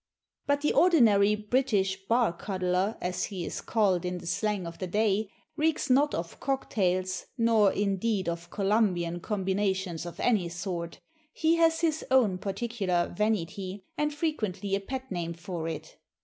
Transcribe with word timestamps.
But 0.47 0.61
the 0.61 0.73
ordinary 0.73 1.35
British 1.35 2.07
"bar 2.07 2.33
cuddler" 2.35 2.97
as 2.99 3.25
he 3.25 3.45
is 3.45 3.61
called 3.61 4.03
in 4.03 4.17
the 4.17 4.25
slang 4.25 4.65
of 4.65 4.79
the 4.79 4.87
day 4.87 5.29
recks 5.55 5.91
not 5.91 6.15
of 6.15 6.39
cocktails, 6.39 7.27
nor, 7.37 7.71
indeed, 7.71 8.27
of 8.27 8.49
Columbian 8.49 9.19
combinations 9.19 10.07
of 10.07 10.19
any 10.19 10.49
sort. 10.49 10.99
He 11.33 11.57
has 11.57 11.81
his 11.81 12.03
own 12.09 12.39
particular 12.39 13.13
"vanity," 13.15 13.83
and 13.95 14.11
frequently 14.11 14.73
a 14.73 14.79
pet 14.79 15.11
name 15.11 15.35
for 15.35 15.67
it. 15.67 15.97